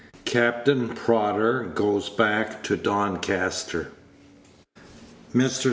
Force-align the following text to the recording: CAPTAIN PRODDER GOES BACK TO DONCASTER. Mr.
CAPTAIN 0.25 0.95
PRODDER 0.95 1.73
GOES 1.75 2.09
BACK 2.09 2.63
TO 2.63 2.75
DONCASTER. 2.75 3.89
Mr. 5.31 5.59